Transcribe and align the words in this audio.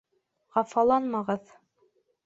—Хафаланмағыҙ 0.55 1.57